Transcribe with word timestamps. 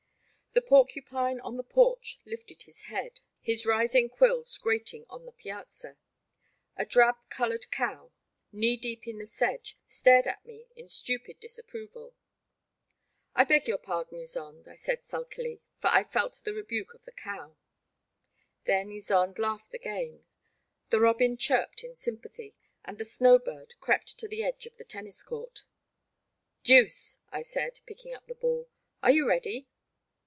The 0.53 0.61
porcupine 0.61 1.39
on 1.39 1.55
the 1.55 1.63
porch 1.63 2.19
lifted 2.25 2.63
his 2.63 2.81
head, 2.81 3.21
his 3.39 3.65
rising 3.65 4.09
quills 4.09 4.57
grating 4.57 5.05
on 5.09 5.25
the 5.25 5.31
piazza; 5.31 5.95
a 6.75 6.83
drab 6.85 7.15
coloured 7.29 7.71
cow, 7.71 8.11
knee 8.51 8.75
deep 8.75 9.07
in 9.07 9.17
the 9.19 9.25
sedge, 9.25 9.77
stared 9.87 10.27
at 10.27 10.45
me 10.45 10.65
in 10.75 10.89
stupid 10.89 11.39
disapproval. 11.39 12.15
I 13.33 13.45
beg 13.45 13.65
your 13.65 13.77
pardon, 13.77 14.19
Ysonde," 14.19 14.67
I 14.67 14.75
said, 14.75 15.05
sulkily, 15.05 15.61
for 15.77 15.87
I 15.87 16.03
felt 16.03 16.41
the 16.43 16.53
rebuke 16.53 16.93
of 16.93 17.05
the 17.05 17.13
cow. 17.13 17.55
Then 18.65 18.89
Ysonde 18.89 19.37
9 19.37 19.41
129 19.41 19.47
1 19.55 19.55
30 19.55 19.63
The 19.63 19.63
Black 19.63 19.63
Water. 19.63 19.63
laughed 19.63 19.73
again; 19.73 20.25
the 20.89 20.99
robin 20.99 21.37
chirped 21.37 21.83
in 21.85 21.95
sympathy, 21.95 22.57
and 22.83 22.97
the 22.97 23.05
snow 23.05 23.39
bird 23.39 23.75
crept 23.79 24.17
to 24.17 24.27
the 24.27 24.43
edge 24.43 24.65
of 24.65 24.75
the 24.75 24.83
tennis 24.83 25.23
court. 25.23 25.63
'* 26.15 26.65
Deuce/' 26.65 27.19
I 27.31 27.41
said, 27.41 27.79
picking 27.85 28.13
up 28.13 28.29
a 28.29 28.35
ball, 28.35 28.69
are 29.01 29.11
you 29.11 29.25
ready 29.25 29.69